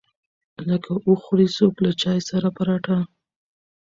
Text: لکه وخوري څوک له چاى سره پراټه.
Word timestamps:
لکه 0.69 0.91
وخوري 1.09 1.47
څوک 1.57 1.75
له 1.85 1.91
چاى 2.01 2.19
سره 2.29 2.47
پراټه. 2.57 2.97